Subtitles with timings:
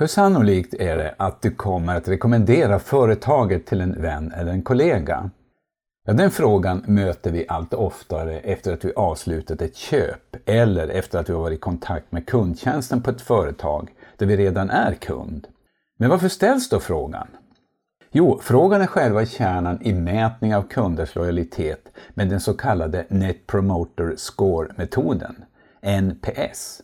[0.00, 4.62] Hur sannolikt är det att du kommer att rekommendera företaget till en vän eller en
[4.62, 5.30] kollega?
[6.06, 11.18] Ja, den frågan möter vi allt oftare efter att vi avslutat ett köp eller efter
[11.18, 15.46] att vi varit i kontakt med kundtjänsten på ett företag där vi redan är kund.
[15.98, 17.28] Men varför ställs då frågan?
[18.12, 23.46] Jo, frågan är själva kärnan i mätning av kunders lojalitet med den så kallade Net
[23.46, 25.44] Promoter Score-metoden,
[25.82, 26.82] NPS.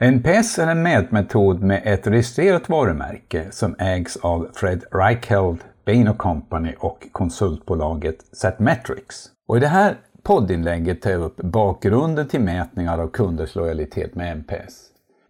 [0.00, 6.74] NPS är en mätmetod med ett registrerat varumärke som ägs av Fred Reichheld, Bain Company
[6.78, 9.30] och konsultbolaget Satmetrics.
[9.48, 14.36] Och I det här poddinlägget tar jag upp bakgrunden till mätningar av kunders lojalitet med
[14.36, 14.80] NPS.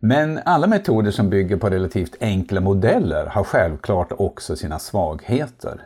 [0.00, 5.80] Men alla metoder som bygger på relativt enkla modeller har självklart också sina svagheter.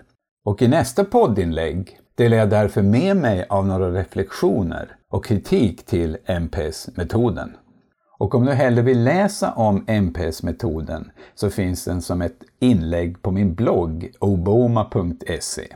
[0.45, 6.17] Och i nästa poddinlägg delar jag därför med mig av några reflektioner och kritik till
[6.27, 7.53] NPS-metoden.
[8.21, 13.31] Och om du hellre vill läsa om MPS-metoden så finns den som ett inlägg på
[13.31, 15.67] min blogg oboma.se.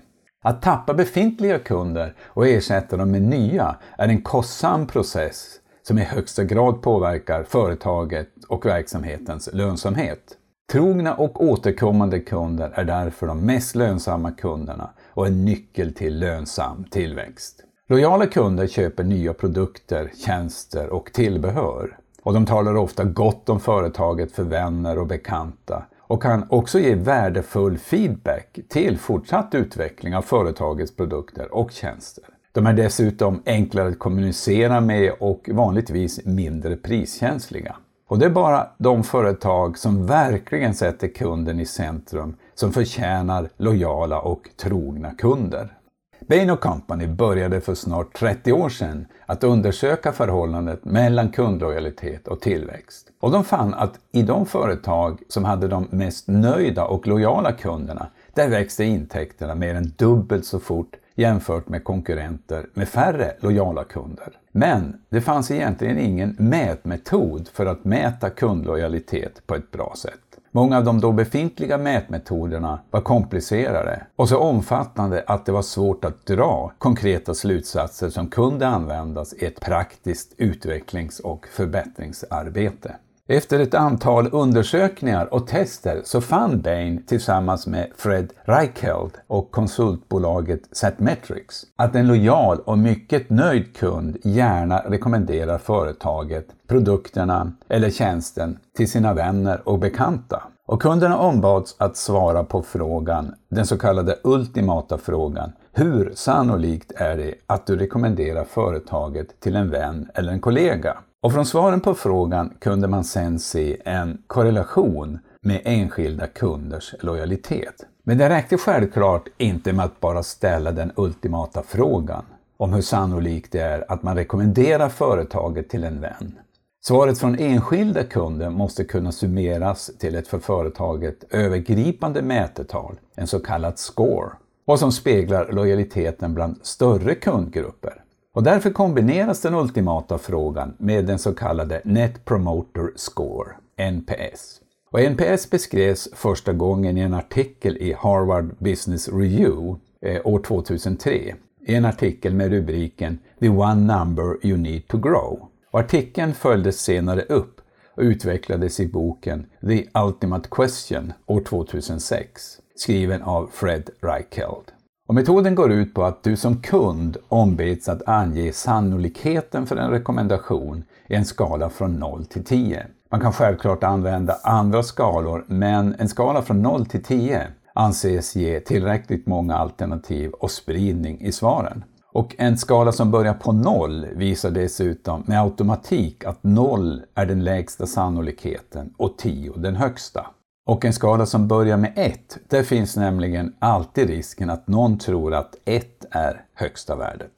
[0.43, 5.47] Att tappa befintliga kunder och ersätta dem med nya är en kostsam process
[5.83, 10.37] som i högsta grad påverkar företaget och verksamhetens lönsamhet.
[10.73, 16.85] Trogna och återkommande kunder är därför de mest lönsamma kunderna och en nyckel till lönsam
[16.91, 17.61] tillväxt.
[17.89, 21.99] Lojala kunder köper nya produkter, tjänster och tillbehör.
[22.25, 26.95] Och de talar ofta gott om företaget för vänner och bekanta och kan också ge
[26.95, 32.25] värdefull feedback till fortsatt utveckling av företagets produkter och tjänster.
[32.53, 37.77] De är dessutom enklare att kommunicera med och vanligtvis mindre priskänsliga.
[38.09, 44.21] Och det är bara de företag som verkligen sätter kunden i centrum som förtjänar lojala
[44.21, 45.73] och trogna kunder.
[46.21, 53.07] Bain Company började för snart 30 år sedan att undersöka förhållandet mellan kundlojalitet och tillväxt.
[53.21, 58.07] Och de fann att i de företag som hade de mest nöjda och lojala kunderna,
[58.35, 64.29] där växte intäkterna mer än dubbelt så fort jämfört med konkurrenter med färre lojala kunder.
[64.53, 70.34] Men det fanns egentligen ingen mätmetod för att mäta kundlojalitet på ett bra sätt.
[70.57, 76.05] Många av de då befintliga mätmetoderna var komplicerade och så omfattande att det var svårt
[76.05, 82.97] att dra konkreta slutsatser som kunde användas i ett praktiskt utvecklings och förbättringsarbete.
[83.29, 90.61] Efter ett antal undersökningar och tester så fann Bain tillsammans med Fred Reichheld och konsultbolaget
[90.73, 98.91] Satmetrics att en lojal och mycket nöjd kund gärna rekommenderar företaget, produkterna eller tjänsten till
[98.91, 100.43] sina vänner och bekanta.
[100.67, 107.17] Och kunderna ombads att svara på frågan, den så kallade ultimata frågan, hur sannolikt är
[107.17, 110.97] det att du rekommenderar företaget till en vän eller en kollega?
[111.25, 117.87] Och från svaren på frågan kunde man sen se en korrelation med enskilda kunders lojalitet.
[118.03, 122.25] Men det räckte självklart inte med att bara ställa den ultimata frågan
[122.57, 126.39] om hur sannolikt det är att man rekommenderar företaget till en vän.
[126.87, 133.41] Svaret från enskilda kunder måste kunna summeras till ett för företaget övergripande mätetal, en så
[133.41, 134.31] kallad score,
[134.67, 138.04] och som speglar lojaliteten bland större kundgrupper.
[138.35, 144.61] Och därför kombineras den ultimata frågan med den så kallade Net Promoter Score, NPS.
[144.91, 151.35] Och NPS beskrevs första gången i en artikel i Harvard Business Review eh, år 2003
[151.67, 155.49] i en artikel med rubriken “The one number you need to grow”.
[155.71, 157.61] Och artikeln följdes senare upp
[157.97, 164.74] och utvecklades i boken “The Ultimate Question” år 2006, skriven av Fred Reichelt.
[165.09, 169.91] Och metoden går ut på att du som kund ombeds att ange sannolikheten för en
[169.91, 172.87] rekommendation i en skala från 0 till 10.
[173.11, 178.61] Man kan självklart använda andra skalor, men en skala från 0 till 10 anses ge
[178.61, 181.85] tillräckligt många alternativ och spridning i svaren.
[182.13, 187.45] Och en skala som börjar på 0 visar dessutom med automatik att 0 är den
[187.45, 190.27] lägsta sannolikheten och 10 den högsta.
[190.67, 195.35] Och en skala som börjar med 1, där finns nämligen alltid risken att någon tror
[195.35, 197.33] att 1 är högsta värdet.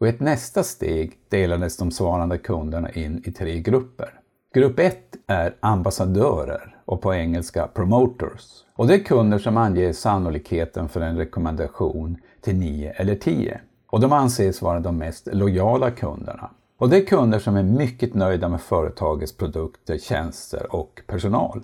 [0.00, 4.20] Och i ett nästa steg delades de svarande kunderna in i tre grupper.
[4.54, 8.64] Grupp 1 är ambassadörer och på engelska promoters.
[8.74, 13.60] Och det är kunder som anger sannolikheten för en rekommendation till 9 eller 10.
[13.90, 16.50] Och de anses vara de mest lojala kunderna.
[16.78, 21.62] Och det är kunder som är mycket nöjda med företagets produkter, tjänster och personal.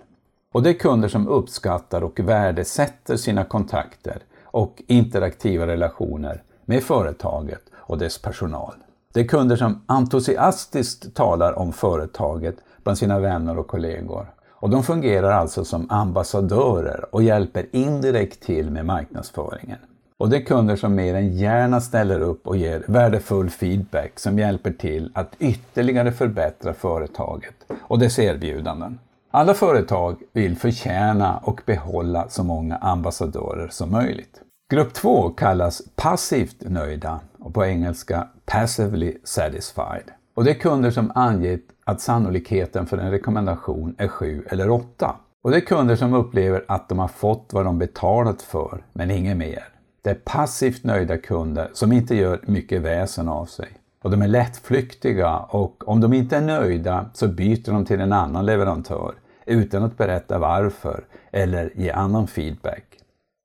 [0.53, 7.63] Och det är kunder som uppskattar och värdesätter sina kontakter och interaktiva relationer med företaget
[7.75, 8.75] och dess personal.
[9.13, 14.83] Det är kunder som entusiastiskt talar om företaget bland sina vänner och kollegor Och de
[14.83, 19.79] fungerar alltså som ambassadörer och hjälper indirekt till med marknadsföringen.
[20.17, 24.39] Och det är kunder som mer än gärna ställer upp och ger värdefull feedback som
[24.39, 28.99] hjälper till att ytterligare förbättra företaget och dess erbjudanden.
[29.35, 34.41] Alla företag vill förtjäna och behålla så många ambassadörer som möjligt.
[34.73, 40.11] Grupp 2 kallas passivt nöjda och på engelska passively satisfied.
[40.35, 45.17] Och det är kunder som angett att sannolikheten för en rekommendation är 7 eller 8.
[45.45, 49.11] Och det är kunder som upplever att de har fått vad de betalat för, men
[49.11, 49.65] inget mer.
[50.03, 53.69] Det är passivt nöjda kunder som inte gör mycket väsen av sig.
[54.03, 58.13] Och de är lättflyktiga och om de inte är nöjda så byter de till en
[58.13, 59.15] annan leverantör
[59.47, 62.85] utan att berätta varför eller ge annan feedback.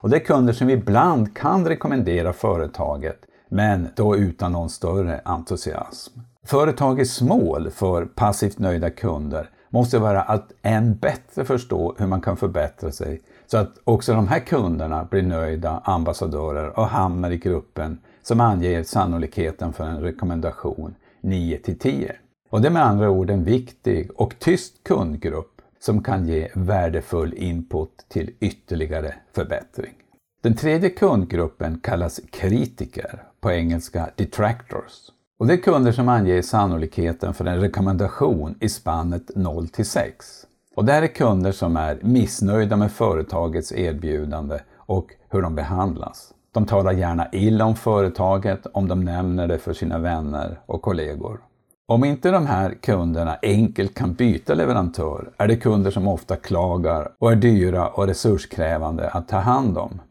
[0.04, 3.20] Och det är kunder som ibland kan rekommendera företaget
[3.50, 6.20] men då utan någon större entusiasm.
[6.46, 12.38] Företagets mål för passivt nöjda kunder måste vara att än bättre förstå hur man kan
[12.38, 18.00] förbättra sig så att också de här kunderna blir nöjda ambassadörer och hamnar i gruppen
[18.28, 22.16] som anger sannolikheten för en rekommendation 9 till 10.
[22.50, 27.34] Och det är med andra ord en viktig och tyst kundgrupp som kan ge värdefull
[27.34, 29.94] input till ytterligare förbättring.
[30.42, 35.12] Den tredje kundgruppen kallas kritiker, på engelska detractors.
[35.40, 40.46] Och det är kunder som anger sannolikheten för en rekommendation i spannet 0 till 6.
[40.76, 46.34] Och det här är kunder som är missnöjda med företagets erbjudande och hur de behandlas.
[46.58, 51.40] De talar gärna illa om företaget om de nämner det för sina vänner och kollegor.
[51.88, 57.12] Om inte de här kunderna enkelt kan byta leverantör är det kunder som ofta klagar
[57.20, 60.02] och är dyra och resurskrävande att ta hand om.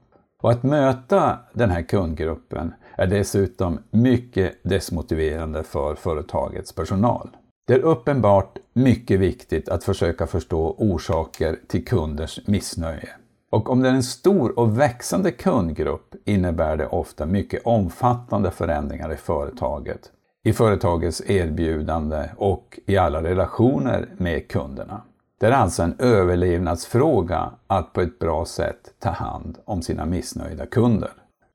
[0.42, 7.28] Och att möta den här kundgruppen är dessutom mycket desmotiverande för företagets personal.
[7.66, 13.08] Det är uppenbart mycket viktigt att försöka förstå orsaker till kunders missnöje.
[13.50, 19.12] Och om det är en stor och växande kundgrupp innebär det ofta mycket omfattande förändringar
[19.12, 20.10] i företaget,
[20.44, 25.02] i företagets erbjudande och i alla relationer med kunderna.
[25.40, 30.66] Det är alltså en överlevnadsfråga att på ett bra sätt ta hand om sina missnöjda
[30.66, 31.10] kunder.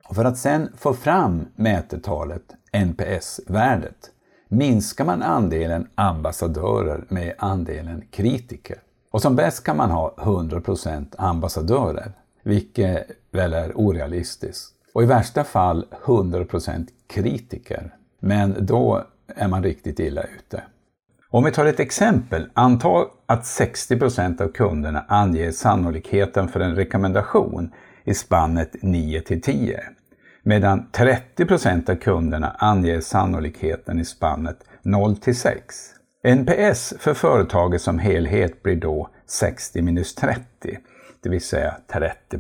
[0.10, 4.12] Och för att sedan få fram mätetalet, NPS-värdet,
[4.48, 8.78] minskar man andelen ambassadörer med andelen kritiker.
[9.12, 12.12] Och som bäst kan man ha 100% ambassadörer,
[12.44, 14.74] vilket väl är orealistiskt.
[14.94, 17.96] Och i värsta fall 100% kritiker.
[18.20, 20.64] Men då är man riktigt illa ute.
[21.30, 27.72] Om vi tar ett exempel, anta att 60% av kunderna anger sannolikheten för en rekommendation
[28.04, 29.84] i spannet 9 till 10
[30.44, 35.76] medan 30% av kunderna anger sannolikheten i spannet 0 till 6.
[36.24, 40.44] NPS för företaget som helhet blir då 60 minus 30,
[41.22, 42.40] det vill säga 30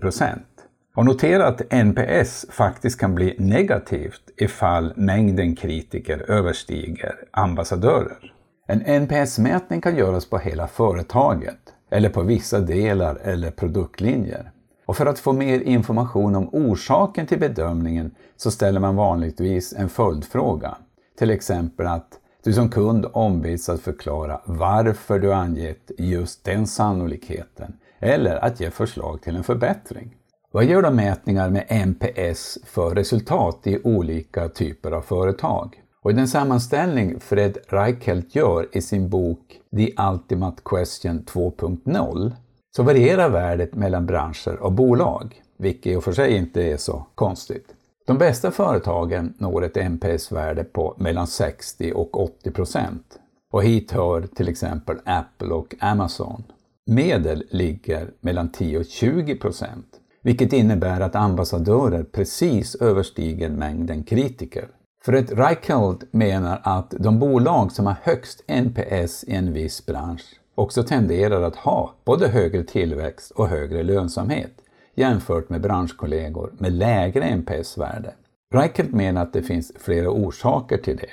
[0.95, 8.33] Och notera att NPS faktiskt kan bli negativt ifall mängden kritiker överstiger ambassadörer.
[8.67, 11.59] En NPS-mätning kan göras på hela företaget
[11.91, 14.51] eller på vissa delar eller produktlinjer.
[14.85, 19.89] Och för att få mer information om orsaken till bedömningen så ställer man vanligtvis en
[19.89, 20.77] följdfråga.
[21.17, 27.73] Till exempel att du som kund ombeds att förklara varför du angett just den sannolikheten
[27.99, 30.15] eller att ge förslag till en förbättring.
[30.51, 35.81] Vad gör då mätningar med NPS för resultat i olika typer av företag?
[36.01, 42.31] Och i den sammanställning Fred Reichelt gör i sin bok The Ultimate Question 2.0
[42.75, 47.05] så varierar värdet mellan branscher och bolag, vilket i och för sig inte är så
[47.15, 47.75] konstigt.
[48.11, 53.19] De bästa företagen når ett NPS-värde på mellan 60 och 80 procent.
[53.51, 56.43] Och hit hör till exempel Apple och Amazon.
[56.85, 59.85] Medel ligger mellan 10 och 20 procent,
[60.23, 64.67] vilket innebär att ambassadörer precis överstiger mängden kritiker.
[65.05, 70.83] Fred Reichelt menar att de bolag som har högst NPS i en viss bransch också
[70.83, 74.60] tenderar att ha både högre tillväxt och högre lönsamhet
[74.95, 78.13] jämfört med branschkollegor med lägre NPS-värde.
[78.53, 81.09] Reichelt menar att det finns flera orsaker till det.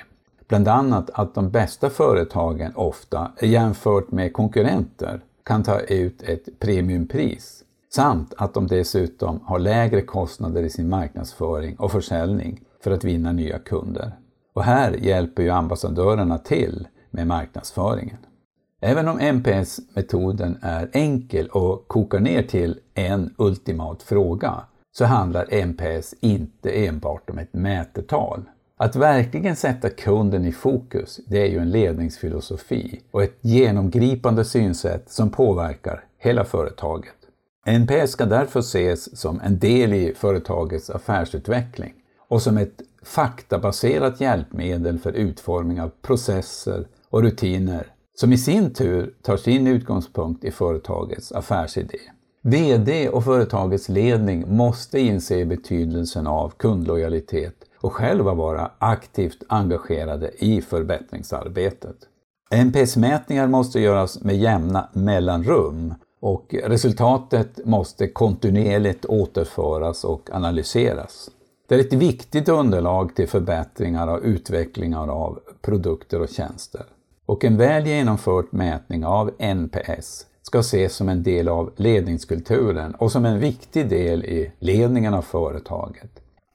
[0.47, 7.63] Bland annat att de bästa företagen ofta, jämfört med konkurrenter, kan ta ut ett premiumpris
[7.93, 13.31] samt att de dessutom har lägre kostnader i sin marknadsföring och försäljning för att vinna
[13.31, 14.11] nya kunder.
[14.53, 18.17] Och här hjälper ju ambassadörerna till med marknadsföringen.
[18.81, 24.53] Även om NPS-metoden är enkel och kokar ner till en ultimat fråga
[24.91, 28.43] så handlar NPS inte enbart om ett mätetal.
[28.77, 35.11] Att verkligen sätta kunden i fokus, det är ju en ledningsfilosofi och ett genomgripande synsätt
[35.11, 37.15] som påverkar hela företaget.
[37.65, 41.93] NPS ska därför ses som en del i företagets affärsutveckling
[42.27, 47.87] och som ett faktabaserat hjälpmedel för utformning av processer och rutiner
[48.19, 51.99] som i sin tur tar sin utgångspunkt i företagets affärsidé.
[52.41, 60.61] VD och företagets ledning måste inse betydelsen av kundlojalitet och själva vara aktivt engagerade i
[60.61, 61.95] förbättringsarbetet.
[62.51, 71.29] NPS-mätningar måste göras med jämna mellanrum och resultatet måste kontinuerligt återföras och analyseras.
[71.67, 76.85] Det är ett viktigt underlag till förbättringar och utvecklingar av produkter och tjänster.
[77.29, 83.11] Och en väl genomförd mätning av NPS ska ses som en del av ledningskulturen och
[83.11, 86.11] som en viktig del i ledningen av företaget.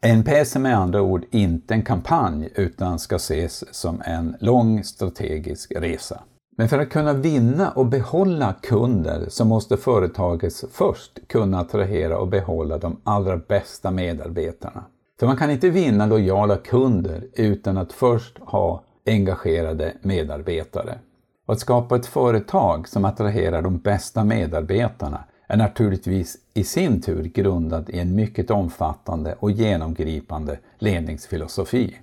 [0.07, 5.73] NPS är med andra ord inte en kampanj utan ska ses som en lång strategisk
[5.77, 6.21] resa.
[6.57, 12.29] Men för att kunna vinna och behålla kunder så måste företaget först kunna attrahera och
[12.29, 14.85] behålla de allra bästa medarbetarna.
[15.21, 20.99] För man kan inte vinna lojala kunder utan att först ha engagerade medarbetare.
[21.47, 27.25] Och att skapa ett företag som attraherar de bästa medarbetarna är naturligtvis i sin tur
[27.25, 31.97] grundad i en mycket omfattande och genomgripande ledningsfilosofi.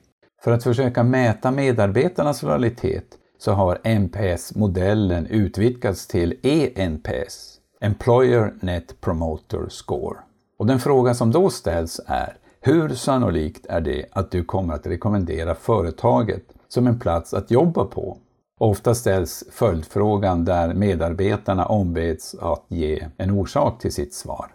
[0.43, 3.05] För att försöka mäta medarbetarnas lojalitet
[3.38, 10.17] så har NPS-modellen utvidgats till ENPS, Employer Net Promoter Score.
[10.58, 14.88] Och den fråga som då ställs är, hur sannolikt är det att du kommer att
[14.88, 16.43] rekommendera företaget
[16.74, 18.18] som en plats att jobba på?
[18.58, 24.48] Ofta ställs följdfrågan där medarbetarna ombeds att ge en orsak till sitt svar.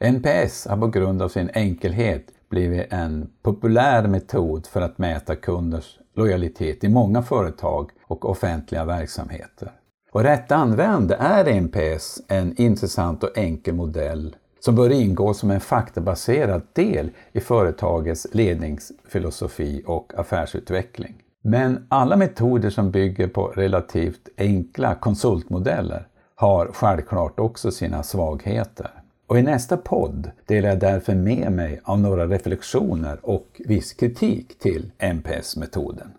[0.00, 5.98] NPS har på grund av sin enkelhet blivit en populär metod för att mäta kunders
[6.14, 9.72] lojalitet i många företag och offentliga verksamheter.
[10.12, 15.60] Och rätt använd är NPS en intressant och enkel modell som bör ingå som en
[15.60, 21.22] faktabaserad del i företagets ledningsfilosofi och affärsutveckling.
[21.48, 28.90] Men alla metoder som bygger på relativt enkla konsultmodeller har självklart också sina svagheter.
[29.26, 34.58] Och i nästa podd delar jag därför med mig av några reflektioner och viss kritik
[34.58, 36.12] till NPS-metoden.